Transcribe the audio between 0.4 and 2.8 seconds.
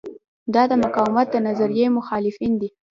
دا د مقاومت د نظریې مخالفین دي.